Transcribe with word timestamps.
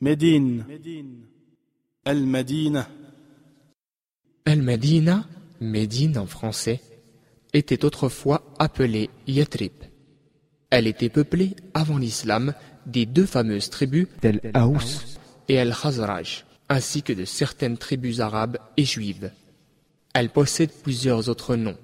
Médine. 0.00 0.64
Al-Madina. 2.04 2.88
Al-Madina, 4.44 5.24
Médine 5.60 6.18
en 6.18 6.26
français, 6.26 6.80
était 7.52 7.84
autrefois 7.84 8.42
appelée 8.58 9.08
Yatrib. 9.26 9.72
Elle 10.70 10.88
était 10.88 11.08
peuplée 11.08 11.54
avant 11.72 11.98
l'islam 11.98 12.54
des 12.86 13.06
deux 13.06 13.26
fameuses 13.26 13.70
tribus 13.70 14.08
d'Al-Aous 14.20 15.16
et 15.48 15.60
Al-Khazraj, 15.60 16.44
ainsi 16.68 17.02
que 17.02 17.12
de 17.12 17.24
certaines 17.24 17.78
tribus 17.78 18.18
arabes 18.20 18.58
et 18.76 18.84
juives. 18.84 19.30
Elle 20.12 20.30
possède 20.30 20.72
plusieurs 20.82 21.28
autres 21.28 21.54
noms. 21.54 21.78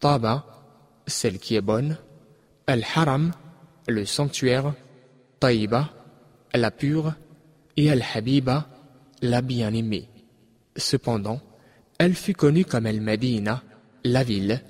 Taba, 0.00 0.46
celle 1.06 1.38
qui 1.38 1.54
est 1.54 1.60
bonne, 1.60 1.98
Al-Haram, 2.66 3.32
le 3.86 4.06
sanctuaire, 4.06 4.74
Taïba, 5.38 5.92
la 6.58 6.70
pure, 6.70 7.14
et 7.76 7.90
Al-Habiba, 7.90 8.68
la 9.22 9.42
bien-aimée. 9.42 10.08
Cependant, 10.76 11.40
elle 11.98 12.14
fut 12.14 12.34
connue 12.34 12.64
comme 12.64 12.86
Al-Madina, 12.86 13.62
la 14.04 14.22
ville, 14.22 14.62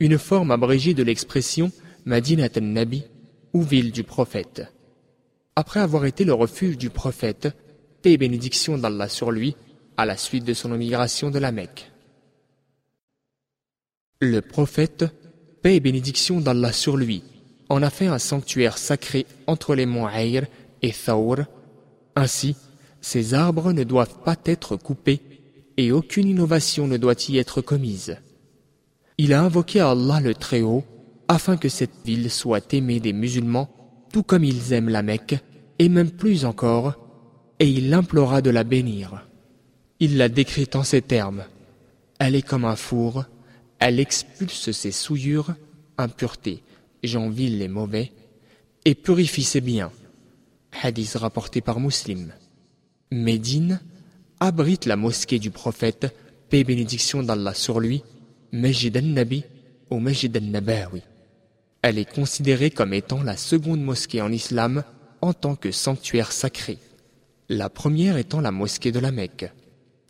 une 0.00 0.18
forme 0.18 0.50
abrégée 0.50 0.94
de 0.94 1.02
l'expression 1.02 1.72
Madinat 2.04 2.50
al-Nabi, 2.54 3.04
ou 3.52 3.62
ville 3.62 3.92
du 3.92 4.04
prophète. 4.04 4.62
Après 5.56 5.80
avoir 5.80 6.04
été 6.04 6.24
le 6.24 6.34
refuge 6.34 6.76
du 6.76 6.90
prophète, 6.90 7.48
paix 8.02 8.12
et 8.12 8.18
bénédiction 8.18 8.76
d'Allah 8.76 9.08
sur 9.08 9.30
lui, 9.30 9.56
à 9.96 10.04
la 10.04 10.16
suite 10.16 10.44
de 10.44 10.54
son 10.54 10.74
émigration 10.74 11.30
de 11.30 11.38
la 11.38 11.52
Mecque. 11.52 11.90
Le 14.20 14.40
prophète, 14.40 15.04
paix 15.62 15.76
et 15.76 15.80
bénédiction 15.80 16.40
d'Allah 16.40 16.72
sur 16.72 16.96
lui, 16.96 17.22
en 17.68 17.82
a 17.82 17.90
fait 17.90 18.08
un 18.08 18.18
sanctuaire 18.18 18.76
sacré 18.76 19.26
entre 19.46 19.74
les 19.74 19.86
monts 19.86 20.06
Aïr 20.06 20.46
et 20.84 20.92
Thawr. 20.92 21.46
Ainsi, 22.14 22.56
ces 23.00 23.34
arbres 23.34 23.72
ne 23.72 23.84
doivent 23.84 24.18
pas 24.22 24.36
être 24.44 24.76
coupés 24.76 25.20
et 25.76 25.90
aucune 25.92 26.28
innovation 26.28 26.86
ne 26.86 26.98
doit 26.98 27.14
y 27.28 27.38
être 27.38 27.62
commise. 27.62 28.18
Il 29.16 29.32
a 29.32 29.42
invoqué 29.42 29.80
Allah 29.80 30.20
le 30.20 30.34
Très-Haut 30.34 30.84
afin 31.26 31.56
que 31.56 31.70
cette 31.70 32.04
ville 32.04 32.30
soit 32.30 32.72
aimée 32.74 33.00
des 33.00 33.14
musulmans 33.14 33.70
tout 34.12 34.22
comme 34.22 34.44
ils 34.44 34.72
aiment 34.74 34.90
la 34.90 35.02
Mecque 35.02 35.36
et 35.78 35.88
même 35.88 36.10
plus 36.10 36.44
encore, 36.44 36.94
et 37.58 37.68
il 37.68 37.88
l'implora 37.90 38.42
de 38.42 38.50
la 38.50 38.62
bénir. 38.62 39.26
Il 40.00 40.18
la 40.18 40.28
décrit 40.28 40.68
en 40.74 40.84
ces 40.84 41.02
termes. 41.02 41.44
Elle 42.20 42.36
est 42.36 42.46
comme 42.46 42.64
un 42.64 42.76
four, 42.76 43.24
elle 43.80 43.98
expulse 43.98 44.70
ses 44.70 44.92
souillures, 44.92 45.54
impuretés, 45.98 46.62
gens 47.02 47.28
vils 47.28 47.60
et 47.62 47.68
mauvais, 47.68 48.12
et 48.84 48.94
purifie 48.94 49.42
ses 49.42 49.60
biens. 49.60 49.90
Hadith 50.84 51.14
rapporté 51.14 51.62
par 51.62 51.80
Muslim. 51.80 52.34
Médine 53.10 53.80
abrite 54.38 54.84
la 54.84 54.96
mosquée 54.96 55.38
du 55.38 55.50
prophète, 55.50 56.14
paix 56.50 56.62
bénédiction 56.62 57.22
d'Allah 57.22 57.54
sur 57.54 57.80
lui, 57.80 58.02
Majid 58.52 58.94
al-Nabi 58.94 59.44
ou 59.88 59.98
Majid 59.98 60.36
al-Nabawi. 60.36 61.00
Elle 61.80 61.96
est 61.96 62.14
considérée 62.14 62.68
comme 62.68 62.92
étant 62.92 63.22
la 63.22 63.38
seconde 63.38 63.80
mosquée 63.80 64.20
en 64.20 64.30
islam 64.30 64.84
en 65.22 65.32
tant 65.32 65.56
que 65.56 65.72
sanctuaire 65.72 66.32
sacré. 66.32 66.76
La 67.48 67.70
première 67.70 68.18
étant 68.18 68.42
la 68.42 68.52
mosquée 68.52 68.92
de 68.92 69.00
la 69.00 69.10
Mecque. 69.10 69.50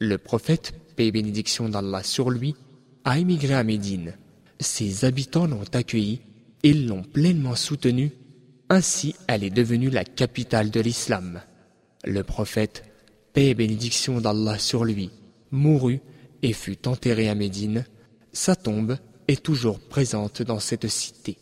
Le 0.00 0.18
prophète, 0.18 0.72
paix 0.96 1.06
et 1.06 1.12
bénédiction 1.12 1.68
d'Allah 1.68 2.02
sur 2.02 2.30
lui, 2.30 2.56
a 3.04 3.20
émigré 3.20 3.54
à 3.54 3.62
Médine. 3.62 4.14
Ses 4.58 5.04
habitants 5.04 5.46
l'ont 5.46 5.72
accueilli 5.72 6.22
et 6.64 6.72
l'ont 6.72 7.04
pleinement 7.04 7.54
soutenu. 7.54 8.10
Ainsi, 8.70 9.14
elle 9.28 9.44
est 9.44 9.50
devenue 9.50 9.90
la 9.90 10.04
capitale 10.04 10.70
de 10.70 10.80
l'islam. 10.80 11.42
Le 12.04 12.22
prophète, 12.22 12.84
paix 13.32 13.48
et 13.48 13.54
bénédiction 13.54 14.20
d'Allah 14.20 14.58
sur 14.58 14.84
lui, 14.84 15.10
mourut 15.50 16.00
et 16.42 16.52
fut 16.52 16.88
enterré 16.88 17.28
à 17.28 17.34
Médine. 17.34 17.84
Sa 18.32 18.56
tombe 18.56 18.96
est 19.28 19.42
toujours 19.42 19.80
présente 19.80 20.42
dans 20.42 20.60
cette 20.60 20.88
cité. 20.88 21.38